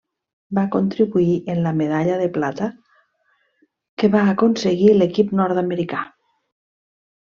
[0.57, 2.71] Va contribuir en la medalla de plata
[4.03, 6.05] que va aconseguir l'equip nord-americà.